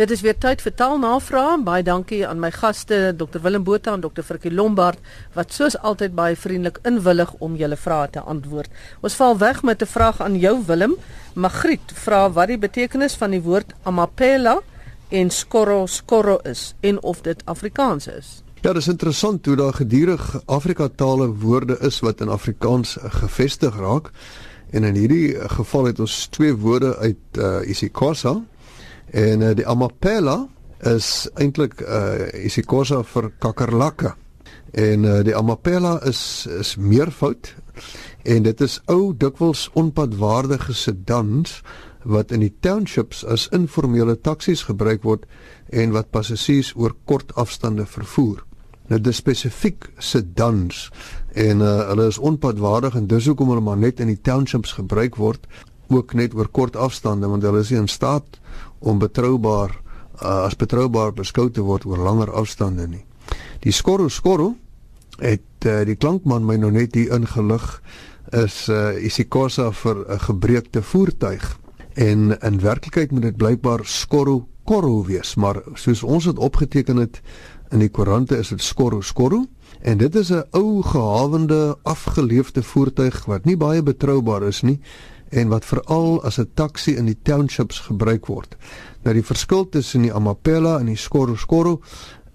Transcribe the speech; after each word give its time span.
Dit 0.00 0.08
is 0.14 0.22
weer 0.24 0.36
tyd 0.40 0.62
vir 0.64 0.72
taalnavrae. 0.72 1.58
Baie 1.60 1.82
dankie 1.84 2.22
aan 2.24 2.38
my 2.40 2.48
gaste 2.54 3.10
Dr 3.20 3.42
Willem 3.44 3.66
Botha 3.66 3.92
en 3.92 4.00
Dr 4.00 4.24
Frikkie 4.24 4.52
Lombard 4.52 4.96
wat 5.34 5.52
soos 5.52 5.74
altyd 5.76 6.14
baie 6.16 6.38
vriendelik 6.40 6.78
inwillig 6.88 7.34
om 7.44 7.58
julle 7.60 7.76
vrae 7.76 8.06
te 8.14 8.22
antwoord. 8.24 8.70
Ons 9.04 9.18
val 9.18 9.36
weg 9.36 9.60
met 9.62 9.82
'n 9.82 9.92
vraag 9.92 10.22
aan 10.24 10.38
jou 10.40 10.54
Willem. 10.66 10.94
Magriet 11.34 11.92
vra 11.92 12.30
wat 12.32 12.48
die 12.48 12.58
betekenis 12.58 13.14
van 13.14 13.30
die 13.30 13.42
woord 13.42 13.74
amapela 13.82 14.60
en 15.10 15.30
skorro 15.30 15.86
skorro 15.86 16.38
is 16.44 16.74
en 16.80 17.02
of 17.02 17.20
dit 17.20 17.42
Afrikaans 17.44 18.06
is. 18.06 18.42
Ja, 18.62 18.72
dit 18.72 18.82
is 18.82 18.88
interessant 18.88 19.46
hoe 19.46 19.56
daar 19.56 19.74
gedurig 19.74 20.40
Afrika 20.46 20.88
tale 20.96 21.28
woorde 21.28 21.76
is 21.80 22.00
wat 22.00 22.20
in 22.20 22.28
Afrikaans 22.28 22.96
gevestig 23.00 23.76
raak. 23.76 24.10
En 24.70 24.84
in 24.84 24.94
hierdie 24.94 25.36
geval 25.48 25.84
het 25.84 26.00
ons 26.00 26.26
twee 26.26 26.56
woorde 26.56 26.96
uit 26.96 27.36
uh, 27.38 27.68
isiXhosa 27.68 28.40
en 29.10 29.42
uh, 29.42 29.52
die 29.54 29.66
amapela 29.66 30.48
is 30.86 31.28
eintlik 31.34 31.80
uh, 31.82 32.30
isiXhosa 32.46 33.02
vir 33.12 33.30
kakerlakke. 33.42 34.14
En 34.72 35.04
uh, 35.04 35.20
die 35.26 35.36
amapela 35.36 35.98
is 36.06 36.46
is 36.46 36.76
meervoud 36.76 37.54
en 38.22 38.42
dit 38.42 38.60
is 38.60 38.80
ou 38.86 39.14
dikwels 39.16 39.68
onpadwaardige 39.74 40.74
sedans 40.74 41.60
wat 42.04 42.32
in 42.32 42.40
die 42.40 42.52
townships 42.64 43.24
as 43.24 43.48
informele 43.56 44.16
taksies 44.16 44.62
gebruik 44.68 45.02
word 45.04 45.26
en 45.68 45.92
wat 45.92 46.10
passasiers 46.10 46.72
oor 46.76 46.94
kort 47.04 47.34
afstande 47.36 47.86
vervoer. 47.86 48.44
Nou 48.90 48.98
dis 49.00 49.20
spesifiek 49.20 49.86
sedans 49.98 50.88
en 51.38 51.60
uh, 51.62 51.74
hulle 51.92 52.08
is 52.10 52.18
onpadwaardig 52.18 52.96
en 52.98 53.10
dis 53.10 53.26
hoekom 53.30 53.52
hulle 53.52 53.64
maar 53.64 53.78
net 53.78 54.00
in 54.00 54.10
die 54.10 54.20
townships 54.22 54.72
gebruik 54.78 55.18
word 55.20 55.46
ook 55.90 56.14
net 56.14 56.34
oor 56.34 56.48
kort 56.48 56.76
afstande 56.76 57.28
want 57.30 57.44
hulle 57.46 57.62
is 57.62 57.70
nie 57.70 57.82
in 57.82 57.90
staat 57.90 58.40
om 58.80 58.98
betroubaar 58.98 59.70
uh, 60.22 60.44
as 60.46 60.56
betroubaar 60.56 61.12
beskou 61.16 61.48
te 61.50 61.64
word 61.64 61.86
oor 61.88 62.00
langer 62.00 62.32
afstande 62.32 62.86
nie. 62.88 63.04
Die 63.64 63.72
skorro 63.72 64.08
skorro 64.08 64.54
het 65.20 65.68
uh, 65.68 65.82
die 65.84 65.96
klankman 65.96 66.46
my 66.48 66.56
nou 66.60 66.72
net 66.72 66.96
hier 66.96 67.12
ingelig 67.16 67.66
is 68.36 68.68
uh, 68.68 68.96
isikosa 69.04 69.70
vir 69.72 70.04
'n 70.08 70.18
gebreekte 70.18 70.82
voertuig. 70.82 71.58
En 71.94 72.38
in 72.40 72.60
werklikheid 72.60 73.10
moet 73.10 73.22
dit 73.22 73.36
blykbaar 73.36 73.80
skorro 73.84 74.46
korro 74.64 75.04
wees 75.04 75.34
maar 75.34 75.62
soos 75.74 76.02
ons 76.02 76.24
dit 76.24 76.38
opgeteken 76.38 76.96
het 76.96 77.20
in 77.70 77.78
die 77.78 77.88
koerante 77.88 78.36
is 78.36 78.48
dit 78.48 78.62
skorro 78.62 79.00
skorro. 79.00 79.46
En 79.82 79.98
dit 79.98 80.14
is 80.14 80.30
'n 80.30 80.44
ou 80.50 80.82
gehawende 80.82 81.76
afgeleefde 81.82 82.62
voertuig 82.62 83.24
wat 83.24 83.44
nie 83.44 83.56
baie 83.56 83.82
betroubaar 83.82 84.42
is 84.42 84.62
nie 84.62 84.80
en 85.30 85.48
wat 85.48 85.64
veral 85.64 86.22
as 86.24 86.38
'n 86.38 86.50
taxi 86.54 86.96
in 86.96 87.06
die 87.06 87.18
townships 87.22 87.78
gebruik 87.78 88.26
word. 88.26 88.56
Nou 89.02 89.14
die 89.14 89.24
verskil 89.24 89.68
tussen 89.68 90.02
die 90.02 90.12
Amapela 90.12 90.78
en 90.78 90.86
die 90.86 90.96
Skorro 90.96 91.36
Skorro 91.36 91.80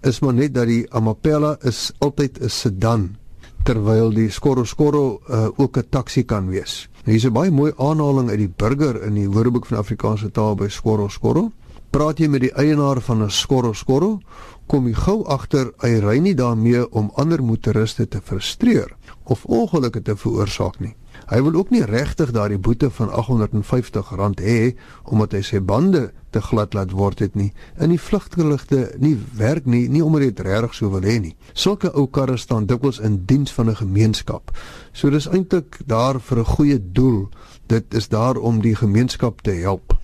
is 0.02 0.20
maar 0.20 0.34
net 0.34 0.54
dat 0.54 0.66
die 0.66 0.86
Amapela 0.90 1.56
is 1.62 1.92
altyd 1.98 2.40
'n 2.40 2.48
sedan 2.48 3.16
terwyl 3.64 4.10
die 4.10 4.30
Skorro 4.30 4.64
Skorro 4.64 5.20
uh, 5.28 5.48
ook 5.56 5.78
'n 5.78 5.88
taxi 5.90 6.24
kan 6.24 6.48
wees. 6.48 6.88
Nou 7.04 7.12
hier's 7.12 7.26
'n 7.26 7.32
baie 7.32 7.50
mooi 7.50 7.72
aanhaling 7.76 8.30
uit 8.30 8.38
die 8.38 8.54
burger 8.56 9.02
in 9.02 9.14
die 9.14 9.30
Woordeboek 9.30 9.66
van 9.66 9.78
Afrikaanse 9.78 10.30
taal 10.30 10.54
by 10.54 10.68
Skorro 10.68 11.08
Skorro. 11.08 11.52
Praat 11.90 12.18
jy 12.18 12.28
met 12.28 12.40
die 12.40 12.54
eienaar 12.54 13.00
van 13.00 13.22
'n 13.22 13.30
Skorro 13.30 13.72
Skorro, 13.72 14.20
kom 14.66 14.86
jy 14.86 14.94
gou 14.94 15.24
agter 15.24 15.72
hy 15.82 15.98
ry 15.98 16.18
nie 16.18 16.34
daarmee 16.34 16.90
om 16.90 17.10
ander 17.14 17.42
motoriste 17.42 18.08
te 18.08 18.20
frustreer 18.20 18.96
of 19.24 19.44
ongelukke 19.44 20.02
te 20.02 20.16
veroorsaak 20.16 20.80
nie. 20.80 20.94
Hy 21.26 21.40
wil 21.42 21.56
ook 21.58 21.70
nie 21.74 21.82
regtig 21.82 22.30
daardie 22.30 22.58
boete 22.58 22.86
van 22.90 23.08
R850 23.10 24.42
hê 24.46 24.76
omdat 25.02 25.32
hy 25.34 25.40
sy 25.42 25.58
bande 25.58 26.12
te 26.30 26.40
glad 26.40 26.74
laat 26.74 26.92
word 26.94 27.18
het 27.24 27.34
nie. 27.34 27.50
In 27.82 27.90
die 27.90 28.00
vlugteligte 28.00 28.92
nie 29.02 29.16
werk 29.34 29.66
nie, 29.66 29.88
nie 29.90 30.04
omdat 30.04 30.22
hy 30.22 30.30
dit 30.30 30.44
regtig 30.46 30.76
so 30.78 30.92
wil 30.92 31.02
hê 31.02 31.16
nie. 31.24 31.34
Sulke 31.52 31.90
ou 31.98 32.06
karre 32.06 32.38
staan 32.38 32.68
dikwels 32.70 33.02
in 33.02 33.24
diens 33.26 33.52
van 33.52 33.70
'n 33.70 33.80
gemeenskap. 33.82 34.54
So 34.92 35.10
dis 35.10 35.26
eintlik 35.26 35.80
daar 35.86 36.20
vir 36.20 36.38
'n 36.38 36.52
goeie 36.54 36.78
doel. 36.92 37.28
Dit 37.66 37.94
is 37.94 38.08
daar 38.08 38.36
om 38.36 38.60
die 38.60 38.76
gemeenskap 38.76 39.42
te 39.42 39.50
help. 39.50 39.95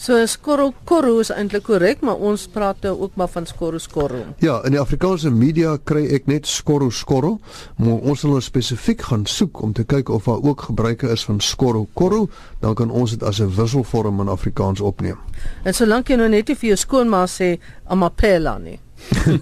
So 0.00 0.16
skorro 0.24 0.70
korro 0.88 1.18
is 1.20 1.28
eintlik 1.28 1.66
korrek, 1.66 2.00
maar 2.00 2.22
ons 2.24 2.46
praat 2.48 2.86
nou 2.86 2.94
ook 3.04 3.18
maar 3.20 3.28
van 3.28 3.44
skorro 3.44 3.78
skorro. 3.78 4.22
Ja, 4.40 4.54
in 4.64 4.72
die 4.72 4.80
Afrikaanse 4.80 5.28
media 5.28 5.74
kry 5.76 6.06
ek 6.16 6.30
net 6.30 6.48
skorro 6.48 6.88
skorro, 6.88 7.34
maar 7.76 8.00
ons 8.08 8.22
sal 8.24 8.32
nou 8.32 8.40
spesifiek 8.40 9.04
gaan 9.10 9.26
soek 9.28 9.60
om 9.60 9.74
te 9.76 9.84
kyk 9.84 10.08
of 10.08 10.24
daar 10.30 10.40
ook 10.40 10.64
gebruike 10.70 11.10
is 11.12 11.26
van 11.28 11.42
skorro 11.44 11.84
korro, 11.92 12.30
dan 12.64 12.78
kan 12.80 12.88
ons 12.88 13.12
dit 13.12 13.28
as 13.28 13.42
'n 13.44 13.52
wisselvorm 13.52 14.22
in 14.24 14.32
Afrikaans 14.32 14.80
opneem. 14.80 15.18
En 15.64 15.74
solank 15.74 16.08
jy 16.08 16.16
nou 16.16 16.28
net 16.28 16.48
nie 16.48 16.56
vir 16.56 16.68
jou 16.68 16.76
skoonma 16.76 17.26
sê 17.26 17.58
amapela 17.84 18.58
nie. 18.58 18.80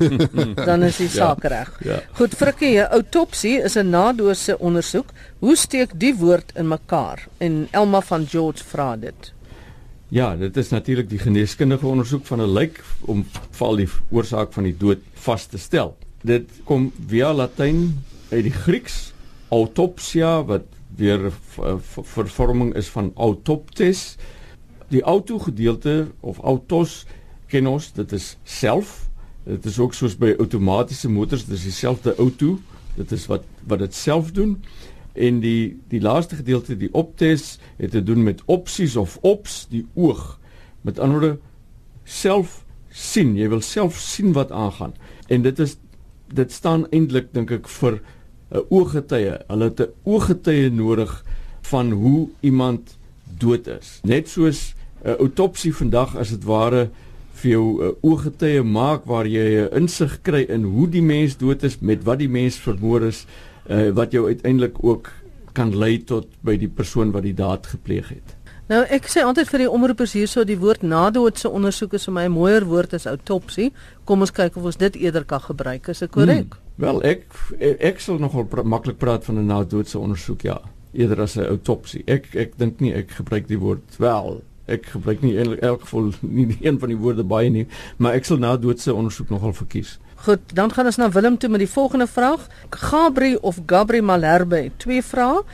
dan 0.68 0.82
is 0.82 0.96
die 0.96 1.08
saak 1.08 1.42
ja, 1.42 1.48
reg. 1.48 1.72
Ja. 1.84 2.02
Goed, 2.18 2.34
Frikkie, 2.34 2.78
'n 2.80 2.90
autopsie 2.90 3.62
is 3.62 3.76
'n 3.76 3.90
nadoose 3.90 4.58
ondersoek. 4.58 5.06
Hoe 5.38 5.56
steek 5.56 5.90
die 5.94 6.14
woord 6.16 6.52
in 6.56 6.68
mekaar? 6.68 7.28
En 7.38 7.68
Elma 7.70 8.00
van 8.00 8.26
George 8.26 8.64
vra 8.64 8.96
dit. 8.96 9.37
Ja, 10.08 10.36
dit 10.36 10.56
is 10.56 10.68
natuurlik 10.68 11.10
die 11.10 11.18
geneeskundige 11.20 11.86
ondersoek 11.86 12.26
van 12.26 12.40
'n 12.40 12.52
lijk 12.52 12.84
om 13.00 13.26
val 13.50 13.76
die 13.76 13.88
oorsaak 14.10 14.52
van 14.52 14.62
die 14.62 14.76
dood 14.76 14.98
vas 15.12 15.46
te 15.46 15.58
stel. 15.58 15.96
Dit 16.22 16.50
kom 16.64 16.92
via 17.06 17.34
Latyn 17.34 18.04
uit 18.28 18.42
die 18.42 18.52
Grieks 18.52 19.12
autopsia 19.48 20.44
wat 20.44 20.64
weer 20.96 21.32
vervorming 22.02 22.74
is 22.74 22.88
van 22.88 23.12
autoptes. 23.16 24.16
Die 24.88 25.02
auto 25.02 25.38
gedeelte 25.38 26.08
of 26.20 26.38
autos 26.38 27.06
ken 27.46 27.66
ons, 27.66 27.92
dit 27.92 28.12
is 28.12 28.36
self. 28.44 29.08
Dit 29.44 29.64
is 29.64 29.78
ook 29.78 29.94
soos 29.94 30.16
by 30.16 30.34
outomatiese 30.38 31.08
motors, 31.08 31.44
dit 31.44 31.56
is 31.56 31.62
dieselfde 31.62 32.14
auto. 32.14 32.58
Dit 32.96 33.12
is 33.12 33.26
wat 33.26 33.44
wat 33.66 33.78
dit 33.78 33.94
self 33.94 34.32
doen 34.32 34.56
en 35.18 35.40
die 35.40 35.78
die 35.90 36.00
laaste 36.00 36.38
gedeelte 36.38 36.76
die 36.78 36.92
optes 36.92 37.58
het 37.76 37.90
te 37.90 38.02
doen 38.02 38.22
met 38.22 38.42
opsies 38.46 38.96
of 38.96 39.18
ops 39.26 39.66
die 39.70 39.86
oog. 39.94 40.38
Met 40.86 40.98
ander 40.98 41.18
woorde 41.18 41.38
self 42.04 42.62
sien. 42.90 43.36
Jy 43.36 43.48
wil 43.52 43.60
self 43.64 43.98
sien 44.00 44.32
wat 44.36 44.52
aangaan. 44.52 44.94
En 45.28 45.42
dit 45.42 45.58
is 45.58 45.76
dit 46.28 46.52
staan 46.52 46.86
eintlik 46.92 47.32
dink 47.32 47.50
ek 47.50 47.68
vir 47.68 48.00
'n 48.50 48.64
ooggetuie. 48.68 49.38
Hulle 49.48 49.64
het 49.64 49.80
'n 49.80 49.92
ooggetuie 50.04 50.70
nodig 50.70 51.24
van 51.62 51.90
hoe 51.92 52.28
iemand 52.40 52.98
dood 53.38 53.66
is. 53.66 54.00
Net 54.02 54.28
soos 54.28 54.74
'n 55.04 55.18
autopsie 55.18 55.74
vandag 55.74 56.16
as 56.16 56.30
dit 56.30 56.44
ware 56.44 56.90
vir 57.32 57.50
jou 57.50 57.66
'n 57.82 57.96
ooggetuie 58.02 58.62
maak 58.62 59.04
waar 59.04 59.26
jy 59.26 59.68
'n 59.68 59.74
insig 59.82 60.22
kry 60.22 60.42
in 60.48 60.64
hoe 60.64 60.88
die 60.88 61.02
mens 61.02 61.36
dood 61.36 61.62
is 61.62 61.78
met 61.80 62.04
wat 62.04 62.18
die 62.18 62.28
mens 62.28 62.56
vermoor 62.56 63.02
is 63.02 63.26
uh, 63.68 63.90
wat 63.90 64.12
jou 64.12 64.26
uiteindelik 64.26 64.84
ook 64.84 65.12
kan 65.52 65.76
lei 65.76 65.98
tot 66.04 66.26
by 66.40 66.56
die 66.56 66.68
persoon 66.68 67.10
wat 67.10 67.22
die 67.22 67.34
daad 67.34 67.66
gepleeg 67.66 68.08
het. 68.08 68.38
Nou 68.68 68.82
ek 68.92 69.06
sê 69.08 69.22
altyd 69.24 69.48
vir 69.48 69.62
die 69.64 69.70
omroepers 69.72 70.12
hierso 70.12 70.42
die 70.44 70.58
woord 70.60 70.82
nadoodse 70.84 71.48
ondersoek 71.48 71.94
is 71.96 72.04
vir 72.04 72.14
my 72.14 72.24
'n 72.28 72.32
mooier 72.32 72.64
woord 72.68 72.94
as 72.94 73.06
autopsie. 73.06 73.72
Kom 74.04 74.20
ons 74.20 74.30
kyk 74.30 74.56
of 74.56 74.64
ons 74.64 74.76
dit 74.76 74.96
eerder 74.96 75.24
kan 75.24 75.40
gebruik. 75.40 75.88
Is 75.88 75.98
dit 75.98 76.10
korrek? 76.10 76.52
Hmm. 76.52 76.66
Wel 76.76 77.02
ek 77.02 77.24
ek 77.80 78.00
sal 78.00 78.18
nogal 78.18 78.44
pra 78.44 78.62
maklik 78.62 78.98
praat 78.98 79.24
van 79.24 79.38
'n 79.38 79.46
nadoodse 79.46 79.98
ondersoek 79.98 80.42
ja, 80.42 80.60
eerder 80.92 81.20
as 81.22 81.36
'n 81.36 81.48
autopsie. 81.48 82.02
Ek 82.06 82.34
ek 82.34 82.58
dink 82.58 82.80
nie 82.80 82.92
ek 82.92 83.10
gebruik 83.10 83.48
die 83.48 83.58
woord 83.58 83.96
wel. 83.98 84.42
Ek 84.66 84.86
gebruik 84.86 85.22
nie 85.22 85.36
in 85.36 85.58
elk 85.60 85.80
geval 85.80 86.12
nie 86.20 86.58
een 86.60 86.78
van 86.78 86.88
die 86.88 86.98
woorde 86.98 87.24
baie 87.24 87.50
nie, 87.50 87.66
maar 87.96 88.12
ek 88.12 88.24
sal 88.24 88.36
nadoodse 88.36 88.94
ondersoek 88.94 89.30
nogal 89.30 89.52
verkies. 89.52 89.98
Goed, 90.18 90.40
dan 90.50 90.72
gaan 90.74 90.88
ons 90.90 90.96
na 90.98 91.06
Willem 91.14 91.36
toe 91.38 91.48
met 91.48 91.62
die 91.62 91.70
volgende 91.70 92.06
vraag. 92.06 92.48
Gabri 92.70 93.36
of 93.36 93.60
Gabri 93.66 94.00
Malherbe, 94.02 94.70
twee 94.76 95.02
vrae. 95.02 95.44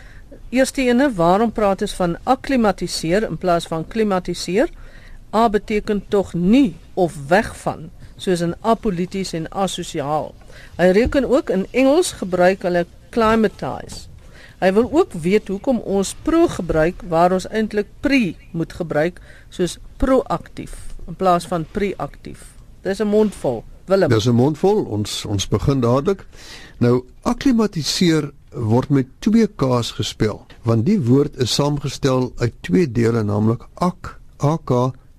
Eerste 0.48 0.80
ene, 0.82 1.10
waarom 1.12 1.52
praat 1.52 1.84
ons 1.84 1.92
van 1.98 2.16
akklimatiseer 2.24 3.26
in 3.28 3.36
plaas 3.36 3.66
van 3.68 3.84
klimatiseer? 3.88 4.70
A 5.36 5.48
beteken 5.52 6.00
tog 6.08 6.32
nie 6.32 6.76
of 6.94 7.12
weg 7.28 7.50
van, 7.60 7.90
soos 8.16 8.40
in 8.40 8.54
apolities 8.60 9.34
en 9.36 9.50
asosiaal. 9.52 10.32
Hy 10.78 10.88
reken 10.96 11.28
ook 11.28 11.52
in 11.52 11.66
Engels 11.70 12.14
gebruik 12.22 12.64
hulle 12.64 12.86
climatize. 13.12 14.08
Hy 14.62 14.72
wil 14.72 14.88
ook 14.88 15.12
weet 15.12 15.52
hoekom 15.52 15.82
ons 15.84 16.14
pro 16.24 16.48
gebruik 16.48 17.04
waar 17.12 17.36
ons 17.36 17.50
eintlik 17.52 17.92
pre 18.00 18.32
moet 18.56 18.72
gebruik 18.72 19.20
soos 19.52 19.76
proaktief 20.00 20.72
in 21.04 21.20
plaas 21.20 21.44
van 21.52 21.68
preaktief. 21.68 22.54
Dis 22.80 23.04
'n 23.04 23.12
mondvol. 23.12 23.64
Willem. 23.86 24.08
Dis 24.08 24.26
'n 24.26 24.34
mondvol. 24.34 24.84
Ons 24.84 25.24
ons 25.24 25.48
begin 25.48 25.80
dadelik. 25.80 26.26
Nou 26.78 27.04
akklimatiseer 27.22 28.32
word 28.50 28.88
met 28.88 29.06
twee 29.18 29.46
k's 29.46 29.90
gespel, 29.90 30.46
want 30.62 30.86
die 30.86 31.00
woord 31.00 31.36
is 31.36 31.54
saamgestel 31.54 32.32
uit 32.36 32.52
twee 32.60 32.90
dele, 32.90 33.22
naamlik 33.22 33.66
ak 33.74 34.20
ak 34.36 34.72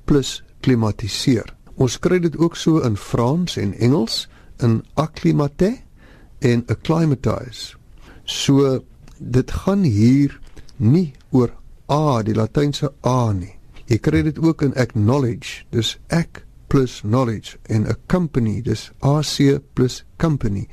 plus 0.06 0.44
klimatiseer. 0.60 1.54
Ons 1.76 2.00
kry 2.00 2.20
dit 2.20 2.38
ook 2.38 2.56
so 2.56 2.80
in 2.80 2.98
Frans 2.98 3.58
en 3.58 3.74
Engels 3.74 4.28
in 4.64 4.84
acclimate 4.94 5.78
en 6.40 6.64
acclimatize. 6.68 7.76
So 8.24 8.80
dit 9.18 9.52
gaan 9.52 9.84
hier 9.84 10.40
nie 10.78 11.14
oor 11.32 11.52
a, 11.90 12.24
die 12.24 12.34
latynse 12.34 12.94
a 13.04 13.32
nie. 13.34 13.54
Jy 13.86 13.98
kry 13.98 14.22
dit 14.24 14.40
ook 14.40 14.62
in 14.62 14.74
acknowledge, 14.76 15.66
dis 15.70 15.98
ek 16.08 16.45
plus 16.68 17.02
knowledge 17.02 17.58
en 17.64 17.88
'n 17.88 17.98
company 18.08 18.62
dis 18.62 18.92
AC 19.00 19.60
plus 19.74 20.06
company. 20.18 20.68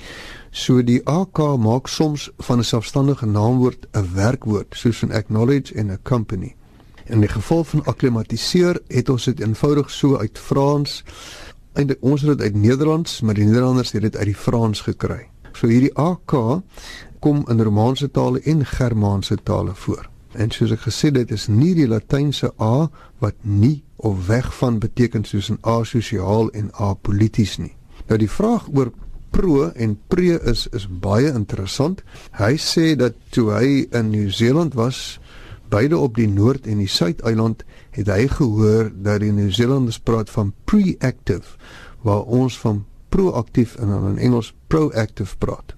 So 0.50 0.83
die 0.83 1.00
AK 1.05 1.39
maak 1.59 1.87
soms 1.87 2.31
van 2.39 2.59
'n 2.59 2.65
selfstandige 2.65 3.27
naamwoord 3.27 3.87
'n 3.93 4.15
werkwoord 4.15 4.75
soos 4.77 5.03
'n 5.03 5.12
acknowledge 5.12 5.75
en 5.75 5.91
'n 5.91 5.99
company. 6.03 6.55
In 7.05 7.21
die 7.21 7.29
geval 7.29 7.65
van 7.65 7.85
akklimatiseer 7.85 8.81
het 8.89 9.09
ons 9.09 9.25
dit 9.25 9.41
eenvoudig 9.41 9.91
so 9.91 10.17
uit 10.19 10.39
Frans 10.39 11.05
eintlik 11.73 12.03
ons 12.05 12.21
het 12.21 12.38
dit 12.38 12.41
uit 12.41 12.55
Nederlands, 12.55 13.21
maar 13.21 13.35
die 13.35 13.45
Nederlanders 13.45 13.93
het 13.93 14.03
dit 14.03 14.17
uit 14.17 14.25
die 14.25 14.37
Frans 14.37 14.81
gekry. 14.81 15.29
So 15.53 15.67
hierdie 15.67 15.95
AK 15.95 16.62
kom 17.21 17.45
in 17.49 17.61
Romaanse 17.61 18.11
tale 18.11 18.41
en 18.41 18.67
Germaanse 18.67 19.38
tale 19.43 19.75
voor. 19.75 20.12
En 20.32 20.50
soos 20.50 20.73
ek 20.73 20.87
gesê 20.87 21.11
het, 21.11 21.14
dit 21.14 21.31
is 21.31 21.49
nie 21.49 21.75
die 21.75 21.88
Latynse 21.88 22.52
A 22.61 22.88
wat 23.20 23.37
nie 23.43 23.82
of 23.96 24.26
weg 24.26 24.49
van 24.58 24.79
beteken 24.79 25.25
soos 25.25 25.50
'n 25.50 25.58
asosiaal 25.61 26.50
en 26.50 26.73
apolities 26.73 27.58
nie. 27.58 27.76
Nou 28.08 28.19
die 28.19 28.31
vraag 28.31 28.69
oor 28.75 28.93
pro 29.31 29.70
en 29.70 29.99
pre 30.08 30.40
is 30.44 30.67
is 30.73 30.88
baie 30.88 31.32
interessant. 31.32 32.02
Hy 32.32 32.56
sê 32.56 32.96
dat 32.96 33.14
toe 33.31 33.50
hy 33.52 33.87
in 33.90 34.11
Nieu-Seeland 34.11 34.75
was, 34.75 35.20
beide 35.69 35.99
op 35.99 36.17
die 36.17 36.29
Noord 36.29 36.67
en 36.67 36.78
die 36.78 36.88
Suid-eiland, 36.88 37.64
het 37.90 38.08
hy 38.08 38.26
gehoor 38.28 38.90
dat 38.94 39.20
die 39.20 39.32
Nieu-Zeelanders 39.32 39.99
praat 39.99 40.31
van 40.31 40.52
pre-active 40.64 41.56
waar 42.02 42.23
ons 42.23 42.58
van 42.58 42.85
proaktief 43.08 43.76
en 43.76 43.88
dan 43.88 44.08
in 44.08 44.19
Engels 44.19 44.55
proactive 44.67 45.37
praat. 45.38 45.76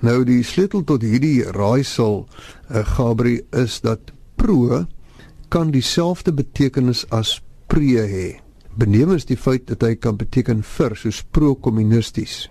Nou 0.00 0.22
die 0.24 0.40
sleutel 0.42 0.84
tot 0.88 1.02
hierdie 1.04 1.42
raaisel, 1.52 2.22
uh, 2.70 2.84
Gabri, 2.94 3.40
is 3.52 3.80
dat 3.84 4.12
pro 4.40 4.86
kan 5.52 5.72
dieselfde 5.74 6.32
betekenis 6.32 7.04
as 7.12 7.40
pre 7.68 8.06
hê. 8.08 8.28
Benemens 8.80 9.26
die 9.28 9.36
feit 9.36 9.66
dat 9.68 9.82
hy 9.84 9.96
kan 9.98 10.16
beteken 10.16 10.62
vir 10.64 10.96
soos 10.96 11.20
pro-kommunisties, 11.34 12.48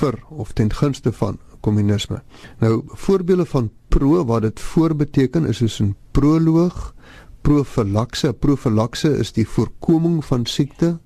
vir 0.00 0.18
of 0.28 0.52
ten 0.52 0.68
gunste 0.68 1.12
van 1.12 1.38
kommunisme. 1.64 2.20
Nou 2.60 2.82
voorbeelde 3.06 3.46
van 3.46 3.70
pro 3.88 4.24
wat 4.26 4.42
dit 4.42 4.60
voorbeteken 4.60 5.46
is 5.48 5.62
soos 5.62 5.80
'n 5.80 5.94
proloog, 6.12 6.94
profilakse. 7.42 8.32
Profilakse 8.32 9.16
is 9.18 9.32
die 9.32 9.48
voorkoming 9.48 10.24
van 10.24 10.46
siekte. 10.46 10.98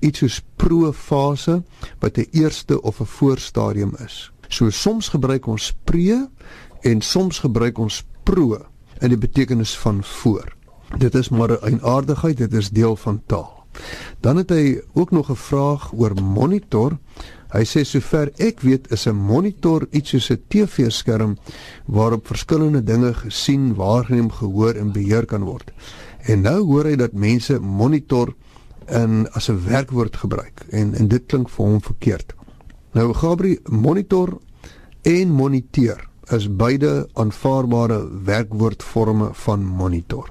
Iets 0.00 0.18
soos 0.18 0.42
profase 0.56 1.62
wat 2.00 2.18
'n 2.18 2.26
eerste 2.32 2.82
of 2.82 3.00
'n 3.00 3.06
voorstadium 3.06 3.94
is. 4.04 4.32
So 4.48 4.70
soms 4.70 5.08
gebruik 5.08 5.46
ons 5.46 5.74
pre 5.84 6.28
en 6.82 7.00
soms 7.00 7.38
gebruik 7.38 7.78
ons 7.78 8.04
pro 8.24 8.58
in 9.00 9.12
die 9.12 9.20
betekenis 9.20 9.76
van 9.78 10.04
voor. 10.04 10.52
Dit 10.98 11.14
is 11.14 11.28
maar 11.28 11.50
'n 11.50 11.64
eienaardigheid, 11.64 12.36
dit 12.36 12.52
is 12.52 12.70
deel 12.70 12.96
van 12.96 13.22
taal. 13.26 13.66
Dan 14.20 14.36
het 14.36 14.50
hy 14.50 14.80
ook 14.94 15.10
nog 15.10 15.30
'n 15.30 15.36
vraag 15.36 15.92
oor 15.92 16.14
monitor. 16.22 16.98
Hy 17.50 17.64
sê 17.64 17.84
sover 17.84 18.32
ek 18.36 18.60
weet 18.60 18.90
is 18.90 19.06
'n 19.06 19.14
monitor 19.14 19.86
iets 19.90 20.10
soos 20.10 20.30
'n 20.30 20.42
TV-skerm 20.48 21.38
waarop 21.86 22.26
verskillende 22.26 22.82
dinge 22.82 23.14
gesien, 23.14 23.74
waargeneem, 23.74 24.30
gehoor 24.30 24.74
en 24.74 24.92
beheer 24.92 25.24
kan 25.24 25.44
word. 25.44 25.72
En 26.20 26.40
nou 26.40 26.64
hoor 26.64 26.84
hy 26.84 26.96
dat 26.96 27.12
mense 27.12 27.60
monitor 27.60 28.34
in 28.86 29.30
as 29.30 29.48
'n 29.48 29.64
werkwoord 29.64 30.16
gebruik 30.16 30.66
en 30.70 30.94
en 30.94 31.08
dit 31.08 31.26
klink 31.26 31.48
vir 31.48 31.64
hom 31.64 31.82
verkeerd. 31.82 32.34
Nou 32.96 33.10
Gabri 33.12 33.58
monitor 33.68 34.38
en 35.04 35.32
moniteer 35.36 35.98
is 36.32 36.46
beide 36.48 37.08
aanvaarbare 37.20 37.98
werkwoordforme 38.24 39.28
van 39.32 39.64
monitor. 39.68 40.30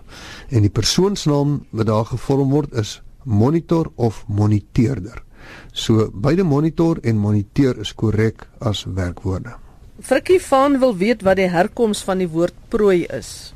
En 0.49 0.65
die 0.65 0.71
persoonsnaam 0.73 1.59
wat 1.69 1.85
daar 1.85 2.07
gevorm 2.09 2.49
word 2.49 2.73
is 2.73 3.01
monitor 3.23 3.91
of 3.95 4.23
moniteerder. 4.27 5.21
So 5.71 6.09
beide 6.09 6.43
monitor 6.43 6.97
en 7.03 7.21
moniteer 7.21 7.77
is 7.85 7.93
korrek 7.93 8.47
as 8.57 8.81
werkwoorde. 8.89 9.53
Frikkie 10.01 10.41
van 10.41 10.79
wil 10.81 10.97
weet 10.97 11.21
wat 11.21 11.37
die 11.37 11.51
herkoms 11.53 12.01
van 12.03 12.17
die 12.23 12.29
woord 12.33 12.57
prooi 12.73 13.03
is. 13.13 13.53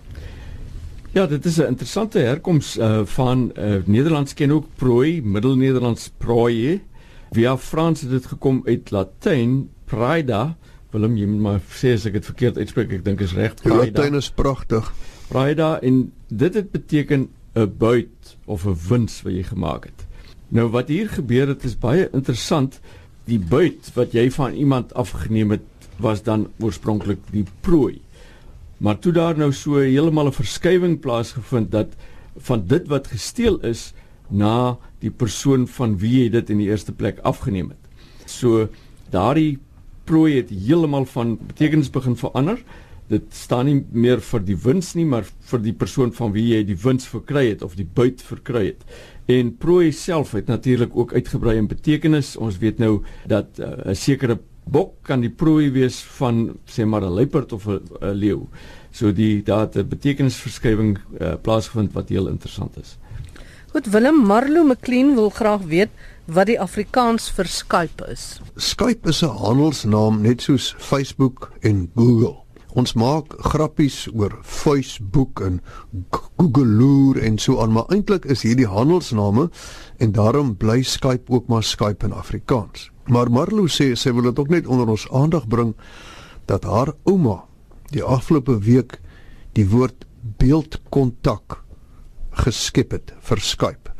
Ja, 1.17 1.25
dit 1.25 1.45
is 1.45 1.57
'n 1.57 1.73
interessante 1.73 2.19
herkoms 2.19 2.77
uh, 2.77 3.01
van 3.05 3.51
uh, 3.57 3.81
Nederlands 3.85 4.33
ken 4.33 4.51
ook 4.51 4.65
prooi, 4.75 5.21
Middelnederlands 5.21 6.11
prooi. 6.17 6.81
Via 7.31 7.57
Frans 7.57 8.01
het 8.01 8.09
dit 8.09 8.25
gekom 8.25 8.61
uit 8.65 8.89
Latyn 8.91 9.69
praeda. 9.85 10.55
Willem, 10.89 11.17
jy 11.19 11.27
moet 11.29 11.43
maar 11.45 11.59
sê 11.77 11.93
as 11.93 12.07
ek 12.09 12.15
dit 12.17 12.25
verkeerd 12.25 12.57
uitspreek, 12.57 12.95
ek 12.97 13.03
dink 13.05 13.21
is 13.21 13.35
reg. 13.37 13.53
Latyn 13.69 14.17
is 14.17 14.31
pragtig. 14.33 14.87
Praeda 15.29 15.75
en 15.85 16.07
dit 16.27 16.57
het 16.57 16.71
beteken 16.73 17.29
'n 17.53 17.71
buit 17.77 18.37
of 18.45 18.65
'n 18.65 18.77
wins 18.89 19.21
wat 19.21 19.33
jy 19.33 19.43
gemaak 19.43 19.85
het. 19.85 20.07
Nou 20.49 20.67
wat 20.69 20.87
hier 20.87 21.09
gebeur 21.09 21.47
het 21.47 21.63
is 21.63 21.77
baie 21.77 22.09
interessant. 22.13 22.79
Die 23.25 23.39
buit 23.39 23.91
wat 23.93 24.11
jy 24.11 24.31
van 24.31 24.53
iemand 24.53 24.93
afgeneem 24.93 25.51
het 25.51 25.67
was 25.97 26.23
dan 26.23 26.47
oorspronklik 26.59 27.19
die 27.31 27.45
prooi. 27.61 28.01
Maar 28.77 28.99
toe 28.99 29.11
daar 29.11 29.37
nou 29.37 29.51
so 29.53 29.75
heeltemal 29.77 30.27
'n 30.27 30.33
verskywing 30.33 30.99
plaasgevind 30.99 31.71
dat 31.71 31.93
van 32.37 32.65
dit 32.65 32.87
wat 32.87 33.07
gesteel 33.07 33.59
is 33.59 33.93
na 34.29 34.77
die 34.99 35.11
persoon 35.11 35.67
van 35.67 35.97
wie 36.01 36.23
jy 36.23 36.29
dit 36.29 36.49
in 36.49 36.57
die 36.57 36.69
eerste 36.69 36.91
plek 36.91 37.19
afgeneem 37.27 37.69
het. 37.69 37.83
So 38.25 38.67
daardie 39.11 39.59
prooi 40.09 40.39
het 40.39 40.49
heeltemal 40.49 41.05
van 41.05 41.37
betekenis 41.47 41.91
begin 41.93 42.17
verander. 42.17 42.59
Dit 43.09 43.31
staan 43.33 43.65
nie 43.65 43.79
meer 43.91 44.21
vir 44.21 44.43
die 44.45 44.57
wins 44.57 44.93
nie, 44.97 45.05
maar 45.05 45.25
vir 45.49 45.61
die 45.63 45.73
persoon 45.73 46.11
van 46.13 46.33
wie 46.33 46.45
jy 46.51 46.63
die 46.67 46.77
wins 46.77 47.07
verkry 47.09 47.47
het 47.49 47.63
of 47.65 47.77
die 47.77 47.87
buit 47.87 48.21
verkry 48.21 48.67
het. 48.71 48.85
En 49.29 49.55
prooi 49.57 49.91
self 49.93 50.35
het 50.37 50.49
natuurlik 50.49 50.95
ook 50.97 51.13
uitgebrei 51.13 51.57
in 51.57 51.69
betekenis. 51.69 52.35
Ons 52.37 52.59
weet 52.61 52.81
nou 52.81 53.01
dat 53.29 53.59
uh, 53.59 53.93
'n 53.93 53.95
sekere 53.95 54.39
bok 54.69 54.93
kan 55.03 55.21
die 55.21 55.33
prooi 55.33 55.71
wees 55.73 56.01
van 56.19 56.57
sê 56.65 56.85
maar 56.85 57.01
'n 57.01 57.13
luiperd 57.13 57.53
of 57.53 57.67
'n 57.67 57.81
leeu. 58.13 58.47
So 58.91 59.11
die 59.11 59.43
daar 59.43 59.65
het 59.65 59.77
'n 59.77 59.87
betekenisverskywing 59.87 60.97
uh, 61.21 61.33
plaasgevind 61.41 61.93
wat 61.93 62.09
heel 62.09 62.27
interessant 62.27 62.77
is. 62.77 62.97
Goed 63.69 63.85
Willem 63.93 64.15
Marlo 64.25 64.63
McLean 64.63 65.13
wil 65.13 65.29
graag 65.29 65.61
weet 65.69 65.91
wat 66.25 66.47
die 66.49 66.55
Afrikaans 66.57 67.27
vir 67.37 67.45
Skype 67.45 68.07
is. 68.09 68.39
Skype 68.57 69.09
is 69.11 69.21
'n 69.21 69.29
handelsnaam 69.29 70.21
net 70.21 70.41
soos 70.41 70.73
Facebook 70.77 71.51
en 71.61 71.91
Google. 71.95 72.41
Ons 72.73 72.93
maak 72.93 73.35
grappies 73.37 74.09
oor 74.13 74.39
Facebook 74.41 75.41
en 75.41 75.61
Google 76.09 77.21
en 77.21 77.37
so 77.37 77.61
aan, 77.61 77.71
maar 77.71 77.85
eintlik 77.93 78.25
is 78.25 78.41
hierdie 78.41 78.67
handelsname 78.67 79.49
en 79.97 80.11
daarom 80.11 80.57
bly 80.57 80.81
Skype 80.81 81.31
ook 81.31 81.47
maar 81.47 81.63
Skype 81.63 82.05
in 82.05 82.13
Afrikaans. 82.13 82.91
Maar 83.05 83.29
Marlo 83.31 83.67
sê 83.67 83.93
sy 83.95 84.11
wil 84.11 84.23
dit 84.23 84.39
ook 84.39 84.49
net 84.49 84.67
onder 84.67 84.87
ons 84.87 85.11
aandag 85.11 85.47
bring 85.47 85.75
dat 86.45 86.63
haar 86.63 86.93
ouma 87.03 87.43
die 87.91 88.03
afgelope 88.03 88.59
week 88.59 88.99
die 89.53 89.69
woord 89.69 90.05
beeldkontak 90.37 91.68
geskep 92.45 92.91
het 92.91 93.13
vir 93.29 93.41
Skype. 93.43 93.93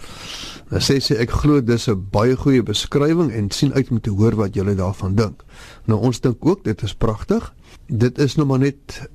Nou 0.69 0.81
sê 0.85 0.99
sy 1.01 1.15
ek 1.17 1.31
glo 1.41 1.61
dis 1.61 1.87
'n 1.89 2.07
baie 2.11 2.35
goeie 2.35 2.63
beskrywing 2.63 3.31
en 3.31 3.51
sien 3.51 3.73
uit 3.73 3.89
om 3.91 4.01
te 4.01 4.11
hoor 4.11 4.35
wat 4.35 4.55
julle 4.55 4.75
daarvan 4.75 5.15
dink. 5.15 5.43
Nou 5.85 5.99
ons 5.99 6.19
dink 6.19 6.45
ook 6.45 6.63
dit 6.63 6.83
is 6.83 6.93
pragtig 6.93 7.53
dit 7.87 8.19
is 8.19 8.35
nou 8.35 8.45
maar 8.47 8.59
net 8.59 9.09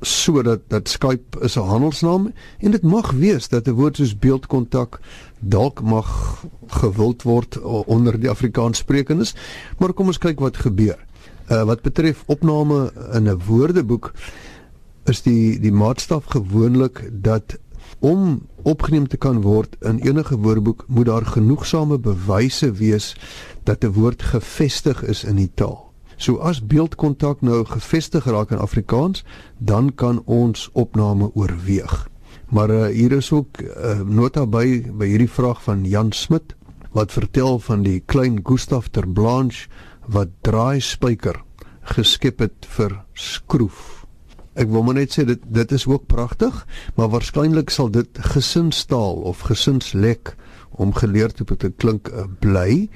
sodat 0.00 0.60
dat 0.68 0.88
Skype 0.88 1.40
is 1.44 1.56
'n 1.56 1.68
handelsnaam 1.68 2.32
en 2.58 2.70
dit 2.70 2.82
mag 2.82 3.10
wees 3.10 3.48
dat 3.48 3.68
'n 3.68 3.72
woord 3.72 3.96
soos 3.96 4.18
beeldkontak 4.18 5.00
dalk 5.38 5.82
mag 5.82 6.44
gewild 6.66 7.22
word 7.22 7.60
onder 7.86 8.20
die 8.20 8.30
Afrikaans 8.30 8.78
sprekendes 8.78 9.34
maar 9.78 9.92
kom 9.92 10.06
ons 10.06 10.18
kyk 10.18 10.40
wat 10.40 10.56
gebeur. 10.56 10.98
Uh 11.50 11.64
wat 11.64 11.82
betref 11.82 12.22
opname 12.26 12.92
in 13.12 13.28
'n 13.28 13.42
woordeboek 13.46 14.12
is 15.04 15.22
die 15.22 15.60
die 15.60 15.72
maatstaf 15.72 16.24
gewoonlik 16.24 17.10
dat 17.12 17.58
om 17.98 18.46
opgeneem 18.62 19.08
te 19.08 19.16
kan 19.16 19.40
word 19.42 19.76
in 19.80 19.98
enige 19.98 20.36
woordeboek 20.36 20.84
moet 20.88 21.06
daar 21.06 21.26
genoegsame 21.26 21.98
bewyse 21.98 22.72
wees 22.72 23.16
dat 23.64 23.84
'n 23.84 23.92
woord 23.92 24.22
gevestig 24.22 25.02
is 25.02 25.24
in 25.24 25.36
die 25.36 25.50
taal. 25.54 25.92
So 26.16 26.36
as 26.36 26.66
beeldkontak 26.66 27.40
nou 27.40 27.64
gevestig 27.64 28.24
raak 28.24 28.50
in 28.50 28.58
Afrikaans, 28.58 29.24
dan 29.58 29.94
kan 29.94 30.22
ons 30.24 30.68
opname 30.72 31.30
oorweeg. 31.34 32.08
Maar 32.48 32.70
uh, 32.70 32.86
hier 32.86 33.12
is 33.12 33.32
ook 33.32 33.60
'n 33.60 33.64
uh, 33.64 33.90
eh, 33.90 34.00
nota 34.00 34.46
by 34.46 34.90
by 34.92 35.06
hierdie 35.06 35.30
vraag 35.30 35.62
van 35.62 35.84
Jan 35.84 36.12
Smit 36.12 36.54
wat 36.92 37.12
vertel 37.12 37.58
van 37.58 37.82
die 37.82 38.02
klein 38.06 38.40
Gustaf 38.42 38.88
ter 38.88 39.08
Blanche 39.08 39.68
wat 40.06 40.28
draai 40.40 40.80
spyker 40.80 41.42
geskep 41.82 42.38
het 42.38 42.66
vir 42.68 43.04
skroef. 43.14 43.99
Ek 44.60 44.68
wil 44.68 44.84
maar 44.84 44.98
net 44.98 45.14
sê 45.16 45.24
dit 45.24 45.40
dit 45.48 45.72
is 45.72 45.86
ook 45.88 46.04
pragtig, 46.10 46.66
maar 46.94 47.08
waarskynlik 47.08 47.72
sal 47.72 47.88
dit 47.90 48.18
gesinstaal 48.34 49.22
of 49.30 49.46
gesinslek 49.48 50.34
om 50.70 50.92
geleer 50.94 51.32
te 51.32 51.44
te 51.44 51.72
klink 51.76 52.08
uh, 52.08 52.26
bly. 52.44 52.88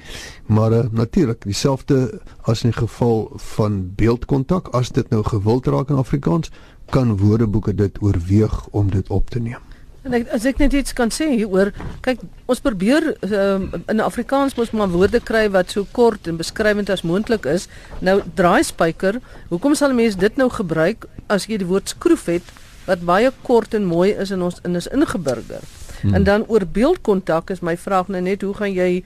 Maar 0.45 0.71
uh, 0.71 0.83
natuurlik 0.91 1.41
dieselfde 1.41 2.21
as 2.41 2.63
in 2.63 2.69
die 2.69 2.79
geval 2.79 3.31
van 3.57 3.81
beeldkontak 3.97 4.69
as 4.77 4.93
dit 4.93 5.09
nou 5.09 5.23
gewild 5.25 5.67
raak 5.67 5.89
in 5.89 6.01
Afrikaans 6.01 6.51
kan 6.93 7.17
woordeboeke 7.17 7.73
dit 7.73 8.01
oorweeg 8.01 8.67
om 8.71 8.91
dit 8.93 9.09
op 9.09 9.29
te 9.29 9.39
neem 9.39 9.74
En 10.05 10.13
ek 10.13 10.27
as 10.35 10.43
ek 10.45 10.59
net 10.61 10.73
iets 10.77 10.93
kan 10.93 11.09
sê 11.09 11.31
hieroor, 11.31 11.71
kyk, 12.05 12.21
ons 12.51 12.61
probeer 12.61 13.07
um, 13.25 13.63
in 13.89 14.03
Afrikaans 14.05 14.53
mos 14.57 14.69
maar 14.77 14.91
woorde 14.93 15.21
kry 15.23 15.47
wat 15.49 15.73
so 15.73 15.87
kort 15.97 16.29
en 16.29 16.37
beskrywend 16.37 16.91
as 16.93 17.01
moontlik 17.01 17.47
is. 17.49 17.65
Nou 18.05 18.19
draaispyker, 18.37 19.17
hoekom 19.49 19.73
sal 19.73 19.89
'n 19.89 19.97
mens 19.97 20.15
dit 20.15 20.37
nou 20.37 20.49
gebruik 20.49 21.09
as 21.27 21.49
jy 21.49 21.57
die 21.57 21.65
woord 21.65 21.89
skroef 21.89 22.29
het 22.29 22.45
wat 22.85 23.01
baie 23.01 23.31
kort 23.41 23.73
en 23.73 23.85
mooi 23.89 24.13
is 24.13 24.31
in 24.31 24.45
ons 24.45 24.61
in 24.63 24.75
is 24.75 24.87
ingeburger. 24.87 25.65
Hmm. 26.01 26.13
En 26.13 26.23
dan 26.23 26.45
oor 26.47 26.65
beeldkontak 26.65 27.49
is 27.49 27.65
my 27.65 27.77
vraag 27.77 28.07
nou 28.07 28.21
net 28.21 28.41
hoe 28.41 28.53
gaan 28.53 28.73
jy 28.73 29.03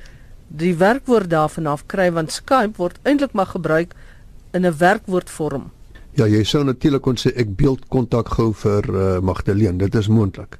die 0.48 0.76
werkwoord 0.76 1.30
daarvan 1.30 1.68
af 1.68 1.86
kry 1.88 2.12
want 2.12 2.32
Skype 2.32 2.76
word 2.78 3.00
eintlik 3.04 3.32
maar 3.32 3.56
gebruik 3.56 3.96
in 4.52 4.66
'n 4.66 4.78
werkwoordvorm. 4.78 5.72
Ja, 6.18 6.26
jy 6.28 6.42
sou 6.44 6.64
natuurlik 6.66 7.04
kon 7.06 7.20
sê 7.20 7.32
ek 7.40 7.52
beeldkontak 7.60 8.32
gou 8.34 8.50
vir 8.64 8.88
uh, 8.90 9.20
Magdalene. 9.24 9.78
Dit 9.78 9.96
is 9.96 10.10
moontlik. 10.12 10.58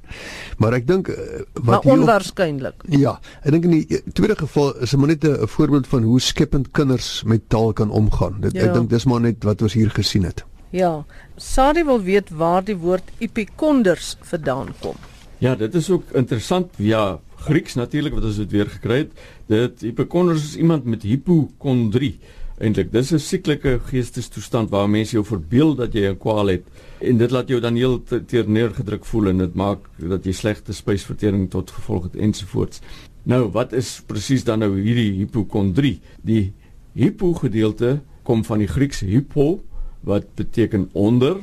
Maar 0.62 0.78
ek 0.78 0.86
dink 0.88 1.10
uh, 1.12 1.42
wat 1.58 1.84
Maar 1.84 1.96
onwaarskynlik. 1.96 2.86
Ja, 2.94 3.16
ek 3.42 3.56
dink 3.56 3.66
in 3.68 3.74
die 3.80 3.98
eh, 3.98 4.04
tweede 4.14 4.38
geval 4.38 4.72
is 4.80 4.94
dit 4.94 5.00
maar 5.00 5.12
net 5.12 5.24
'n 5.24 5.46
voorbeeld 5.46 5.86
van 5.90 6.06
hoe 6.06 6.20
skepend 6.20 6.70
kinders 6.70 7.22
met 7.26 7.48
taal 7.48 7.72
kan 7.72 7.90
omgaan. 7.90 8.40
Dit 8.40 8.54
ja. 8.54 8.68
ek 8.68 8.74
dink 8.74 8.90
dis 8.90 9.04
maar 9.04 9.20
net 9.20 9.44
wat 9.44 9.62
ons 9.62 9.74
hier 9.74 9.90
gesien 9.90 10.24
het. 10.24 10.44
Ja. 10.70 11.04
Sadi 11.36 11.84
wil 11.84 12.02
weet 12.02 12.30
waar 12.30 12.64
die 12.64 12.76
woord 12.76 13.10
epikonders 13.18 14.16
vandaan 14.22 14.74
kom. 14.80 14.96
Ja, 15.38 15.54
dit 15.56 15.74
is 15.74 15.90
ook 15.90 16.04
interessant. 16.12 16.68
Ja, 16.76 17.18
Grieks 17.40 17.74
natuurlik 17.74 18.12
wat 18.14 18.26
ons 18.28 18.36
dit 18.36 18.50
weer 18.52 18.68
gekry 18.68 18.98
het. 19.04 19.12
Dit 19.48 19.82
epikonders 19.88 20.42
is 20.44 20.56
iemand 20.60 20.84
met 20.84 21.02
hipokondrie. 21.02 22.18
Eintlik, 22.60 22.90
dis 22.92 23.10
'n 23.12 23.18
sieklike 23.18 23.78
geestestoestand 23.88 24.68
waar 24.68 24.88
mense 24.88 25.16
jou 25.16 25.24
verbeel 25.24 25.74
dat 25.74 25.94
jy 25.94 26.10
'n 26.10 26.18
kwaal 26.18 26.46
het 26.46 26.64
en 27.00 27.16
dit 27.16 27.30
laat 27.30 27.48
jou 27.48 27.60
dan 27.60 27.74
heel 27.74 28.02
teer 28.26 28.48
neergedruk 28.48 29.04
voel 29.04 29.28
en 29.28 29.38
dit 29.38 29.54
maak 29.54 29.78
dat 29.96 30.24
jy 30.24 30.32
slegte 30.32 30.72
spysvertering 30.72 31.48
tot 31.50 31.70
gevolg 31.70 32.02
het 32.02 32.16
ensovoorts. 32.16 32.80
Nou, 33.24 33.48
wat 33.52 33.72
is 33.72 34.02
presies 34.06 34.44
dan 34.44 34.58
nou 34.58 34.80
hierdie 34.80 35.12
hipokondrie? 35.12 36.00
Die 36.22 36.52
hipo 36.92 37.32
gedeelte 37.32 38.00
kom 38.22 38.44
van 38.44 38.58
die 38.58 38.68
Griekse 38.68 39.06
hypo 39.06 39.62
wat 40.04 40.34
beteken 40.34 40.90
onder 40.92 41.36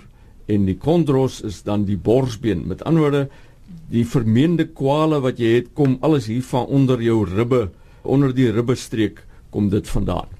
en 0.46 0.66
die 0.66 0.78
kondros 0.78 1.42
is 1.42 1.64
dan 1.64 1.86
die 1.86 1.98
borsbeen. 1.98 2.68
Met 2.68 2.84
ander 2.84 3.02
woorde, 3.02 3.30
die 3.90 4.06
vermeende 4.06 4.68
kwale 4.68 5.20
wat 5.20 5.40
jy 5.40 5.56
het 5.56 5.74
kom 5.74 5.98
alles 6.02 6.28
hier 6.28 6.44
van 6.44 6.66
onder 6.66 7.02
jou 7.02 7.26
ribbe, 7.26 7.70
onder 8.04 8.34
die 8.34 8.52
ribbestreek 8.52 9.26
kom 9.50 9.70
dit 9.70 9.88
vandaan. 9.88 10.37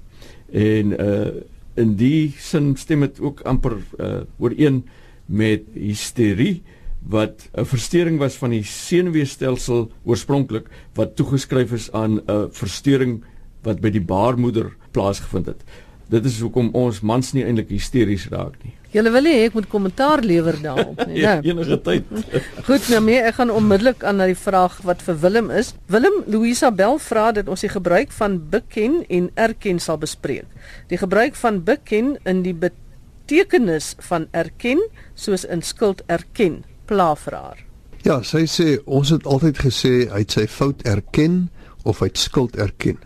En 0.52 0.92
uh 1.00 1.30
in 1.78 1.92
die 1.94 2.34
sin 2.42 2.72
stem 2.76 3.04
dit 3.06 3.20
ook 3.22 3.40
amper 3.46 3.76
uh 4.02 4.24
ooreen 4.38 4.82
met 5.26 5.62
hysterie 5.74 6.62
wat 7.06 7.48
'n 7.54 7.64
verstoring 7.64 8.18
was 8.18 8.34
van 8.34 8.50
die 8.50 8.64
senuweestelsel 8.64 9.90
oorspronklik 10.04 10.66
wat 10.94 11.16
toegeskryf 11.16 11.72
is 11.72 11.92
aan 11.92 12.20
'n 12.26 12.48
verstoring 12.50 13.22
wat 13.62 13.80
by 13.80 13.90
die 13.90 14.02
baarmoeder 14.02 14.74
plaasgevind 14.90 15.46
het 15.46 15.62
dit 16.08 16.24
is 16.24 16.40
hoekom 16.40 16.70
ons 16.76 17.02
mans 17.04 17.32
nie 17.36 17.44
eintlik 17.44 17.72
hysteries 17.74 18.28
raak 18.32 18.56
nie. 18.64 18.74
Julle 18.88 19.10
wil 19.12 19.26
hê 19.28 19.34
ek 19.44 19.56
moet 19.56 19.66
kommentaar 19.68 20.22
lewer 20.24 20.56
daarop, 20.62 21.02
nee. 21.10 21.20
Ja, 21.20 21.36
enige 21.44 21.76
tyd. 21.84 22.08
Goed, 22.68 22.86
nou 22.88 23.02
mee, 23.04 23.20
ek 23.20 23.36
gaan 23.36 23.52
onmiddellik 23.52 24.04
aan 24.06 24.16
na 24.22 24.28
die 24.30 24.38
vraag 24.38 24.78
wat 24.88 25.04
vir 25.04 25.18
Willem 25.20 25.50
is. 25.52 25.74
Willem, 25.92 26.22
Louisa 26.26 26.70
Bell 26.72 26.96
vra 27.04 27.28
dat 27.36 27.50
ons 27.52 27.66
die 27.66 27.72
gebruik 27.72 28.14
van 28.16 28.38
beken 28.48 29.02
en 29.12 29.28
erken 29.36 29.82
sal 29.84 30.00
bespreek. 30.00 30.48
Die 30.88 31.00
gebruik 31.00 31.36
van 31.36 31.60
beken 31.68 32.14
in 32.24 32.40
die 32.46 32.56
betekenis 32.56 33.92
van 34.08 34.26
erken, 34.32 34.80
soos 35.14 35.44
in 35.44 35.60
skuld 35.60 36.00
erken, 36.08 36.62
pla 36.88 37.12
vir 37.26 37.36
haar. 37.36 37.64
Ja, 38.06 38.22
sy 38.24 38.46
sê 38.48 38.78
ons 38.86 39.12
het 39.12 39.28
altyd 39.28 39.60
gesê 39.66 39.92
hy 40.08 40.22
het 40.22 40.32
sy 40.32 40.46
fout 40.48 40.80
erken 40.88 41.50
of 41.84 42.00
hy 42.00 42.08
het 42.08 42.20
skuld 42.20 42.56
erken. 42.56 42.96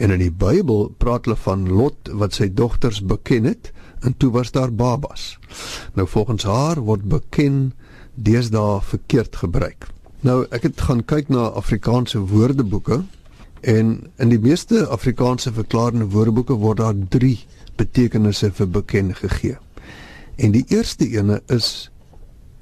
En 0.00 0.12
in 0.12 0.20
die 0.20 0.32
Bybel 0.32 0.90
praat 1.00 1.26
hulle 1.28 1.36
van 1.44 1.68
Lot 1.68 2.08
wat 2.20 2.36
sy 2.36 2.48
dogters 2.52 3.02
beken 3.04 3.48
het 3.48 3.72
en 4.06 4.14
toe 4.16 4.30
was 4.30 4.50
daar 4.54 4.72
babas. 4.72 5.38
Nou 5.94 6.08
volgens 6.08 6.46
haar 6.46 6.80
word 6.80 7.02
beken 7.10 7.74
deesdae 8.14 8.80
verkeerd 8.82 9.36
gebruik. 9.36 9.88
Nou 10.20 10.44
ek 10.50 10.62
het 10.70 10.80
gaan 10.80 11.04
kyk 11.04 11.28
na 11.28 11.50
Afrikaanse 11.58 12.22
woordeboeke 12.30 13.02
en 13.60 13.92
in 14.22 14.32
die 14.32 14.40
meeste 14.40 14.86
Afrikaanse 14.86 15.52
verklarende 15.52 16.08
woordeboeke 16.14 16.56
word 16.62 16.80
daar 16.82 16.96
3 17.18 17.34
betekenisse 17.76 18.50
vir 18.54 18.70
beken 18.78 19.14
gegee. 19.14 19.58
En 20.36 20.52
die 20.52 20.64
eerste 20.68 21.08
ene 21.08 21.40
is 21.52 21.90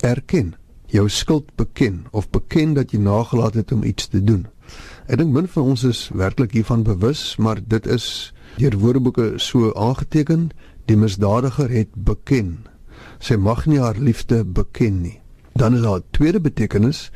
erken, 0.00 0.54
jou 0.86 1.08
skuld 1.08 1.54
beken 1.58 2.04
of 2.10 2.30
beken 2.30 2.74
dat 2.74 2.92
jy 2.92 3.00
nagelaat 3.02 3.54
het 3.54 3.72
om 3.72 3.82
iets 3.82 4.08
te 4.08 4.22
doen. 4.24 4.46
Ek 5.06 5.18
dink 5.20 5.34
min 5.34 5.48
van 5.50 5.74
ons 5.74 5.84
is 5.84 6.06
werklik 6.14 6.54
hiervan 6.56 6.84
bewus, 6.86 7.34
maar 7.36 7.60
dit 7.60 7.86
is 7.90 8.32
deur 8.56 8.76
woordeboeke 8.78 9.34
so 9.42 9.72
aangeteken, 9.74 10.50
die 10.90 10.96
misdadiger 10.96 11.70
het 11.70 11.92
beken. 11.94 12.66
Sy 13.18 13.36
mag 13.40 13.64
nie 13.66 13.80
haar 13.80 13.98
liefde 13.98 14.44
beken 14.44 15.00
nie. 15.02 15.20
Dan 15.54 15.74
is 15.74 15.82
daar 15.82 15.98
'n 15.98 16.10
tweede 16.10 16.40
betekenis, 16.40 17.10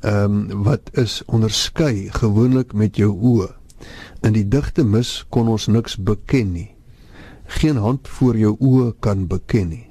ehm 0.00 0.50
um, 0.50 0.62
wat 0.62 0.90
is 0.92 1.22
onderskei 1.26 2.08
gewoonlik 2.10 2.72
met 2.72 2.96
jou 2.96 3.12
oë. 3.12 3.54
In 4.22 4.32
die 4.32 4.48
digte 4.48 4.84
mis 4.84 5.26
kon 5.28 5.48
ons 5.48 5.66
niks 5.66 5.96
beken 5.96 6.52
nie. 6.52 6.74
Geen 7.44 7.76
hand 7.76 8.08
voor 8.08 8.36
jou 8.36 8.56
oë 8.60 8.94
kan 9.00 9.26
beken 9.26 9.68
nie. 9.68 9.86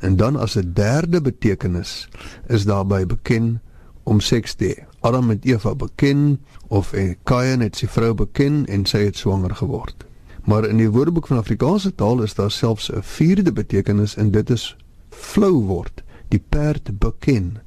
En 0.00 0.16
dan 0.16 0.36
as 0.36 0.56
'n 0.56 0.72
derde 0.72 1.20
betekenis 1.20 2.08
is 2.48 2.64
daarby 2.64 3.06
beken 3.06 3.60
om 4.02 4.20
seks 4.20 4.54
te 4.54 4.64
hê. 4.64 4.84
Adam 5.00 5.28
het 5.28 5.44
Eva 5.44 5.74
beken 5.74 6.40
of 6.68 6.94
Kain 7.22 7.60
het 7.60 7.76
sy 7.76 7.86
vrou 7.86 8.14
beken 8.14 8.66
en 8.66 8.86
sy 8.86 9.04
het 9.04 9.16
swanger 9.16 9.54
geword. 9.54 10.09
Maar 10.44 10.68
in 10.68 10.76
die 10.76 10.90
Woordeboek 10.90 11.26
van 11.26 11.36
Afrikaanse 11.36 11.94
taal 11.94 12.22
is 12.22 12.34
daar 12.34 12.50
selfs 12.50 12.90
'n 12.92 13.02
vierde 13.02 13.52
betekenis 13.52 14.16
en 14.16 14.30
dit 14.30 14.50
is 14.50 14.76
flou 15.10 15.52
word. 15.52 16.02
Die 16.28 16.44
perd 16.48 16.98
beken. 16.98 17.58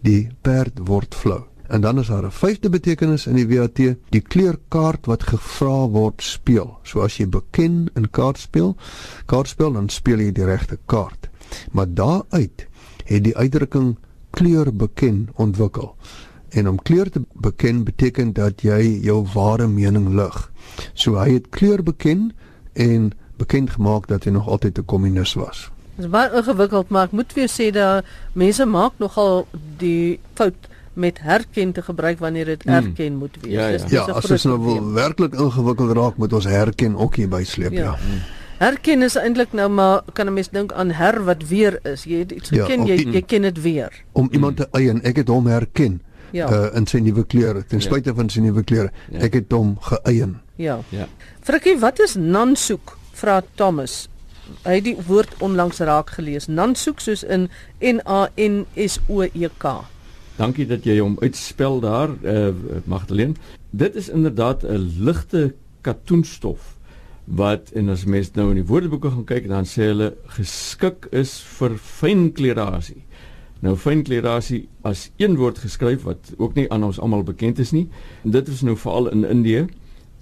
Die 0.00 0.28
perd 0.40 0.78
word 0.84 1.14
flou. 1.14 1.42
En 1.72 1.80
dan 1.80 1.98
is 1.98 2.06
daar 2.06 2.24
'n 2.24 2.30
vyfde 2.30 2.68
betekenis 2.68 3.26
in 3.26 3.34
die 3.34 3.48
WAT, 3.48 3.96
die 4.08 4.20
kleurkaart 4.20 5.06
wat 5.06 5.22
gevra 5.22 5.88
word 5.88 6.22
speel. 6.22 6.78
So 6.82 7.00
as 7.00 7.16
jy 7.16 7.28
beken 7.28 7.90
in 7.94 8.10
kaart 8.10 8.38
speel, 8.38 8.76
kaart 9.26 9.48
speel 9.48 9.72
dan 9.72 9.88
speel 9.88 10.18
jy 10.18 10.32
die 10.32 10.44
regte 10.44 10.78
kaart. 10.86 11.30
Maar 11.70 11.94
daaruit 11.94 12.66
het 13.04 13.24
die 13.24 13.36
uitdrukking 13.36 13.96
kleur 14.30 14.76
beken 14.76 15.28
ontwikkel. 15.34 15.96
En 16.52 16.68
om 16.68 16.82
kleur 16.82 17.10
te 17.10 17.22
beken 17.32 17.84
beteken 17.84 18.32
dat 18.36 18.60
jy 18.60 19.00
jou 19.02 19.22
ware 19.34 19.66
mening 19.66 20.12
lig. 20.14 20.50
So 20.92 21.16
hy 21.16 21.32
het 21.38 21.48
kleur 21.48 21.82
beken 21.82 22.32
en 22.72 23.12
bekend 23.40 23.70
gemaak 23.70 24.08
dat 24.08 24.24
hy 24.24 24.30
nog 24.30 24.48
altyd 24.48 24.78
'n 24.78 24.84
kommunis 24.84 25.34
was. 25.34 25.70
Dit 25.96 26.04
is 26.04 26.10
baie 26.10 26.30
ingewikkeld, 26.32 26.88
maar 26.88 27.04
ek 27.04 27.12
moet 27.12 27.32
vir 27.32 27.46
jou 27.46 27.52
sê 27.52 27.72
dat 27.72 28.04
mense 28.32 28.64
maak 28.64 28.92
nogal 28.96 29.46
die 29.78 30.20
fout 30.34 30.68
met 30.92 31.18
herken 31.20 31.72
te 31.72 31.82
gebruik 31.82 32.18
wanneer 32.18 32.44
dit 32.44 32.62
hmm. 32.62 32.74
erken 32.74 33.12
mm. 33.12 33.18
moet 33.18 33.36
wees. 33.40 33.52
Ja, 33.52 33.68
ja. 33.68 33.86
ja 33.88 34.04
as 34.12 34.30
ons 34.30 34.44
nou 34.44 34.58
wil 34.60 34.92
werklik 34.92 35.34
ingewikkeld 35.34 35.96
raak, 35.96 36.16
moet 36.16 36.32
ons 36.32 36.44
herken 36.44 36.96
ook 36.96 37.16
hier 37.16 37.28
bysleep, 37.28 37.72
ja. 37.72 37.82
ja. 37.82 37.90
Mm. 37.90 38.20
Herken 38.62 39.02
is 39.02 39.16
eintlik 39.18 39.52
nou 39.52 39.68
maar 39.68 40.02
kan 40.12 40.26
'n 40.26 40.32
mens 40.32 40.48
dink 40.48 40.72
aan 40.72 40.90
her 40.90 41.24
wat 41.24 41.48
weer 41.48 41.78
is. 41.82 42.04
Jy 42.04 42.18
het 42.18 42.30
iets 42.30 42.48
ja, 42.48 42.64
geken, 42.64 42.86
ja, 42.86 42.94
jy 42.94 43.12
jy 43.12 43.22
ken 43.22 43.42
dit 43.42 43.62
weer. 43.62 44.02
Om 44.12 44.28
iemand 44.30 44.56
te 44.56 44.68
eien, 44.70 45.02
ek 45.02 45.16
het 45.16 45.28
hom 45.28 45.46
herken 45.46 46.00
ja. 46.32 46.48
uh, 46.48 46.70
in 46.76 46.86
sy 46.86 47.00
nuwe 47.04 47.24
klere, 47.24 47.62
ten 47.68 47.80
ja. 47.80 47.86
spyte 47.86 48.12
ja. 48.12 48.16
van 48.18 48.30
sy 48.32 48.40
nuwe 48.44 48.64
klere. 48.64 48.90
Ja. 49.12 49.22
Ek 49.28 49.38
het 49.40 49.52
hom 49.52 49.76
geëien. 49.88 50.38
Ja. 50.60 50.80
Ja. 50.94 51.08
Frikkie, 51.44 51.78
wat 51.82 52.00
is 52.02 52.16
nansoek? 52.18 52.96
Vra 53.18 53.40
Thomas. 53.60 54.06
Hy 54.64 54.76
het 54.80 54.84
die 54.84 54.96
woord 55.06 55.34
onlangs 55.44 55.80
raak 55.84 56.10
gelees. 56.16 56.48
Nansoek 56.48 57.00
soos 57.00 57.22
in 57.22 57.48
N 57.80 58.02
A 58.08 58.26
N 58.40 58.64
S 58.76 58.98
O 59.08 59.22
E 59.22 59.50
K. 59.58 59.80
Dankie 60.36 60.66
dat 60.66 60.86
jy 60.88 60.98
hom 60.98 61.18
uitspel 61.22 61.80
daar, 61.84 62.12
uh, 62.24 62.50
Magdalene. 62.88 63.36
Dit 63.70 63.96
is 63.96 64.08
inderdaad 64.08 64.64
'n 64.64 65.04
ligte 65.04 65.54
katoenstof 65.80 66.76
wat 67.24 67.70
en 67.70 67.88
as 67.88 68.04
mens 68.04 68.32
nou 68.34 68.48
in 68.50 68.60
die 68.60 68.66
woordeboeke 68.66 69.10
gaan 69.10 69.24
kyk 69.24 69.48
dan 69.48 69.66
sê 69.68 69.92
hulle 69.92 70.12
geskik 70.36 71.06
is 71.10 71.38
vir 71.58 71.76
fynklerasie. 71.78 73.04
Nou 73.62 73.76
fynklerasie 73.78 74.64
as 74.82 75.10
een 75.22 75.36
woord 75.38 75.60
geskryf 75.62 76.02
wat 76.02 76.32
ook 76.36 76.56
nie 76.58 76.66
aan 76.74 76.82
ons 76.82 76.98
almal 76.98 77.22
bekend 77.22 77.60
is 77.62 77.70
nie. 77.70 77.86
En 78.26 78.34
dit 78.34 78.48
is 78.48 78.62
nou 78.66 78.74
veral 78.76 79.12
in 79.12 79.22
Indië. 79.24 79.66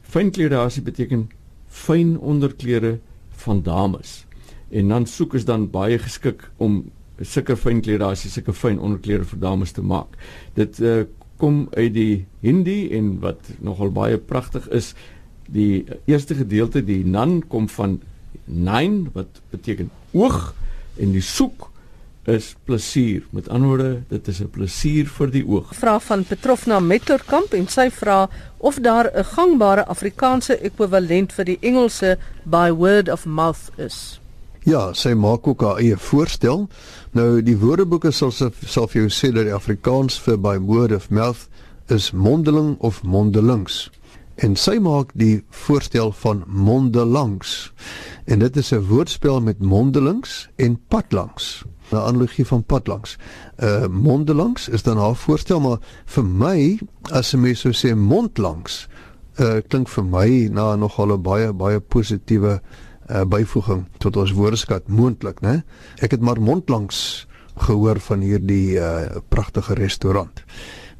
Fynklerasie 0.03 0.83
beteken 0.85 1.29
fyn 1.69 2.19
onderklere 2.19 2.99
van 3.45 3.63
dames. 3.63 4.27
En 4.69 4.93
dan 4.93 5.07
soek 5.07 5.35
is 5.35 5.47
dan 5.49 5.71
baie 5.71 5.99
geskik 5.99 6.51
om 6.57 6.83
sulke 7.21 7.57
fynklerasie, 7.57 8.31
sulke 8.31 8.53
fyn 8.53 8.79
onderklere 8.79 9.25
vir 9.25 9.41
dames 9.41 9.73
te 9.73 9.83
maak. 9.83 10.21
Dit 10.55 10.81
uh, 10.85 11.03
kom 11.41 11.65
uit 11.73 11.95
die 11.97 12.27
Hindi 12.45 12.91
en 12.97 13.15
wat 13.25 13.55
nogal 13.65 13.93
baie 13.97 14.19
pragtig 14.19 14.69
is, 14.69 14.93
die 15.49 15.87
eerste 16.05 16.37
gedeelte 16.37 16.85
die 16.85 17.03
nan 17.09 17.41
kom 17.49 17.69
van 17.73 18.01
nine 18.45 19.09
wat 19.17 19.41
beteken 19.51 19.91
oog 20.13 20.53
en 21.01 21.17
die 21.17 21.25
soek 21.25 21.70
is 22.25 22.55
plesier. 22.65 23.23
Met 23.31 23.49
ander 23.49 23.69
woorde, 23.69 24.03
dit 24.09 24.29
is 24.29 24.41
'n 24.41 24.51
plesier 24.51 25.07
vir 25.07 25.31
die 25.31 25.47
oog. 25.47 25.75
Vraag 25.75 26.05
van 26.05 26.25
Petrofna 26.25 26.81
Metlerkamp 26.81 27.53
en 27.53 27.69
sy 27.69 27.91
vra 27.91 28.29
of 28.59 28.79
daar 28.81 29.11
'n 29.15 29.25
gangbare 29.25 29.87
Afrikaanse 29.87 30.59
ekwivalent 30.59 31.33
vir 31.33 31.45
die 31.45 31.59
Engelse 31.61 32.19
by 32.45 32.71
word 32.71 33.09
of 33.09 33.27
mouth 33.27 33.71
is. 33.77 34.21
Ja, 34.65 34.93
sy 34.93 35.15
maak 35.15 35.47
ook 35.47 35.61
haar 35.61 35.77
eie 35.77 35.97
voorstel. 35.97 36.69
Nou 37.13 37.43
die 37.43 37.57
woordeboeke 37.57 38.11
sal 38.11 38.31
sal 38.31 38.87
vir 38.89 39.01
jou 39.03 39.09
sê 39.09 39.33
dat 39.33 39.45
die 39.45 39.55
Afrikaans 39.55 40.19
vir 40.21 40.37
by 40.39 40.59
word 40.59 40.93
of 40.93 41.11
mouth 41.11 41.49
is 41.89 42.11
mondeling 42.11 42.77
of 42.79 43.03
mondelings. 43.03 43.91
En 44.41 44.55
sy 44.57 44.79
maak 44.81 45.11
die 45.21 45.43
voorstel 45.53 46.15
van 46.23 46.45
mondelangs. 46.49 47.73
En 48.25 48.41
dit 48.41 48.57
is 48.57 48.73
'n 48.73 48.87
woordspel 48.89 49.41
met 49.41 49.59
mondelings 49.61 50.49
en 50.57 50.81
padlangs. 50.89 51.65
'n 51.91 51.97
Analogie 51.97 52.47
van 52.47 52.65
padlangs. 52.65 53.17
Uh 53.59 53.87
mondelangs 53.87 54.69
is 54.69 54.83
dan 54.83 54.97
haar 54.97 55.15
voorstel, 55.15 55.61
maar 55.61 55.79
vir 56.05 56.25
my 56.25 56.81
as 57.11 57.35
'n 57.35 57.41
mens 57.41 57.61
sou 57.61 57.73
sê 57.73 57.97
mondlangs, 57.97 58.89
uh 59.41 59.61
klink 59.69 59.89
vir 59.89 60.05
my 60.05 60.49
na 60.53 60.77
nogal 60.77 61.13
'n 61.13 61.23
baie 61.23 61.53
baie 61.53 61.81
positiewe 61.81 62.61
uh 63.11 63.25
byvoeging 63.25 63.87
tot 63.99 64.17
ons 64.17 64.33
woordeskat 64.33 64.89
moontlik, 64.89 65.41
né? 65.41 65.63
Ek 65.99 66.11
het 66.11 66.21
maar 66.21 66.41
mondlangs 66.41 67.27
gehoor 67.57 68.01
van 68.01 68.21
hierdie 68.21 68.79
uh 68.79 69.01
pragtige 69.29 69.75
restaurant. 69.75 70.45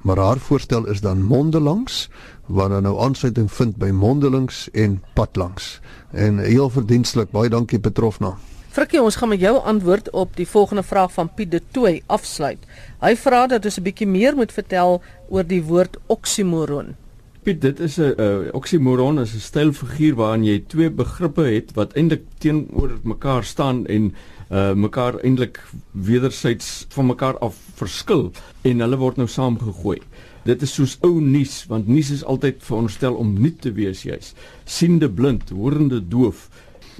Maar 0.03 0.17
haar 0.17 0.39
voorstel 0.39 0.87
is 0.87 1.01
dan 1.01 1.23
mondelangs 1.23 2.09
wat 2.47 2.71
dan 2.71 2.83
nou 2.83 3.01
aansluiting 3.01 3.53
vind 3.53 3.77
by 3.77 3.91
mondelings 3.91 4.69
en 4.73 5.03
padlangs. 5.15 5.81
En 6.11 6.39
heel 6.39 6.71
verdienstelik, 6.71 7.31
baie 7.31 7.49
dankie 7.49 7.79
Petrofna. 7.79 8.37
Frikkie, 8.71 9.03
ons 9.03 9.17
gaan 9.19 9.29
met 9.29 9.41
jou 9.43 9.57
antwoord 9.67 10.11
op 10.11 10.37
die 10.39 10.47
volgende 10.49 10.83
vraag 10.83 11.13
van 11.13 11.35
Piet 11.35 11.51
de 11.51 11.61
Tooi 11.75 12.03
afsluit. 12.07 12.59
Hy 13.03 13.17
vra 13.17 13.47
dat 13.47 13.65
ons 13.65 13.79
'n 13.79 13.83
bietjie 13.83 14.07
meer 14.07 14.35
moet 14.35 14.53
vertel 14.53 15.03
oor 15.29 15.45
die 15.47 15.63
woord 15.63 15.99
oksimoron. 16.07 16.95
Piet, 17.43 17.61
dit 17.61 17.81
is 17.81 17.97
'n 17.99 18.15
uh, 18.19 18.53
oksimoron 18.53 19.21
is 19.21 19.35
'n 19.35 19.41
stylfiguur 19.41 20.15
waarin 20.15 20.45
jy 20.45 20.65
twee 20.67 20.91
begrippe 20.91 21.43
het 21.43 21.75
wat 21.75 21.93
eintlik 21.93 22.23
teenoor 22.39 22.99
mekaar 23.03 23.45
staan 23.45 23.87
en 23.87 24.15
uh 24.51 24.73
mekaar 24.75 25.21
eintlik 25.23 25.61
wederzijds 25.93 26.87
van 26.91 27.07
mekaar 27.07 27.39
af 27.39 27.55
verskil 27.79 28.33
en 28.67 28.81
hulle 28.83 28.99
word 28.99 29.17
nou 29.21 29.29
saamgegooi. 29.31 30.01
Dit 30.45 30.63
is 30.67 30.73
soos 30.75 30.97
ou 31.07 31.21
nuus 31.21 31.65
want 31.71 31.87
nuus 31.87 32.11
is 32.11 32.25
altyd 32.25 32.59
veronderstel 32.67 33.15
om 33.15 33.37
nuut 33.39 33.61
te 33.63 33.71
wees 33.73 34.03
juis. 34.03 34.33
Siende 34.65 35.11
blind, 35.11 35.53
horende 35.55 36.01
doof. 36.03 36.49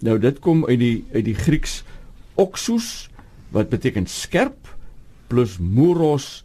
Nou 0.07 0.19
dit 0.19 0.39
kom 0.39 0.63
uit 0.69 0.79
die 0.79 1.05
uit 1.13 1.25
die 1.25 1.35
Grieks 1.35 1.81
oxus 2.39 3.09
wat 3.51 3.69
beteken 3.73 4.07
skerp 4.07 4.71
plus 5.27 5.59
moros 5.59 6.45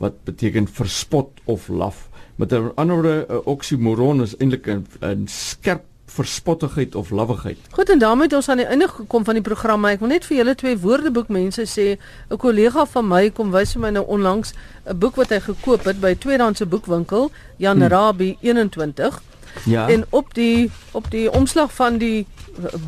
wat 0.00 0.24
beteken 0.24 0.68
verspot 0.68 1.40
of 1.44 1.68
laf. 1.68 2.08
Met 2.36 2.52
ander 2.52 2.96
woorde 2.96 3.26
'n 3.28 3.44
oksimoron 3.44 4.22
is 4.22 4.36
eintlik 4.36 4.66
'n 4.68 5.26
skerp 5.26 5.84
verspottigheid 6.06 6.94
of 6.94 7.10
lawwigheid. 7.10 7.58
Goed 7.70 7.88
en 7.90 7.98
daarmee 7.98 8.26
het 8.26 8.32
ons 8.32 8.48
aan 8.48 8.56
die 8.62 8.66
einde 8.66 8.88
gekom 8.88 9.24
van 9.24 9.34
die 9.34 9.42
program. 9.42 9.84
Ek 9.84 10.00
wil 10.00 10.08
net 10.08 10.24
vir 10.24 10.36
julle 10.36 10.54
twee 10.54 10.78
woordeboekmense 10.78 11.66
sê, 11.66 11.98
'n 12.30 12.36
kollega 12.38 12.86
van 12.86 13.08
my 13.08 13.30
kom 13.30 13.50
wys 13.50 13.72
vir 13.72 13.82
my 13.82 13.90
nou 13.90 14.04
onlangs 14.06 14.54
'n 14.86 14.98
boek 14.98 15.16
wat 15.16 15.28
hy 15.30 15.40
gekoop 15.40 15.84
het 15.84 16.00
by 16.00 16.10
'n 16.14 16.18
tweedehandse 16.18 16.66
boekwinkel, 16.66 17.30
Jan 17.56 17.80
hmm. 17.80 17.88
Rabie 17.88 18.38
21. 18.40 19.22
Ja. 19.64 19.88
En 19.88 20.04
op 20.10 20.34
die 20.34 20.70
op 20.92 21.10
die 21.10 21.32
omslag 21.32 21.72
van 21.74 21.98
die 21.98 22.26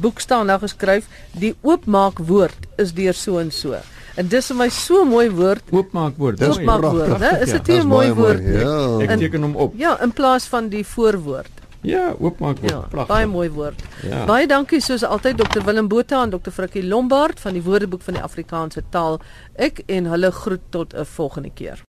boek 0.00 0.20
staan 0.20 0.46
nou 0.46 0.58
geskryf, 0.58 1.06
die 1.32 1.54
oopmaak 1.60 2.18
woord 2.18 2.66
is 2.76 2.92
deur 2.92 3.14
so 3.14 3.38
en 3.38 3.50
so. 3.50 3.76
En 4.18 4.26
dis 4.28 4.46
vir 4.46 4.56
my 4.56 4.68
so 4.68 5.04
mooi 5.04 5.28
woord. 5.30 5.62
Oopmaak 5.70 6.16
woord. 6.18 6.38
Dis 6.38 6.56
oopmaak 6.56 6.82
woord, 6.82 7.18
né? 7.22 7.38
Is 7.40 7.52
dit 7.52 7.68
'n 7.68 7.86
mooi 7.86 8.12
woord? 8.12 8.42
Ja. 8.42 8.98
Ek 9.06 9.18
teken 9.18 9.42
hom 9.42 9.56
op. 9.56 9.74
Ja, 9.76 10.00
in 10.02 10.12
plaas 10.12 10.44
van 10.44 10.68
die 10.68 10.86
voorwoord. 10.86 11.57
Ja, 11.82 12.14
oopmaak 12.18 12.58
woord. 12.58 12.70
Ja, 12.70 12.78
Pragtig. 12.90 13.06
baie 13.16 13.26
mooi 13.26 13.50
woord. 13.50 13.82
Ja. 14.02 14.24
Baie 14.26 14.46
dankie 14.46 14.80
soos 14.80 15.04
altyd 15.04 15.38
Dr 15.38 15.62
Willem 15.64 15.88
Botha 15.88 16.22
en 16.22 16.30
Dr 16.30 16.50
Frikkie 16.50 16.82
Lombard 16.84 17.40
van 17.40 17.52
die 17.52 17.62
Woordeboek 17.62 18.02
van 18.02 18.14
die 18.14 18.22
Afrikaanse 18.22 18.82
taal. 18.90 19.20
Ek 19.54 19.82
en 19.86 20.06
hulle 20.10 20.30
groet 20.32 20.60
tot 20.70 20.94
'n 20.94 21.04
volgende 21.04 21.50
keer. 21.54 21.84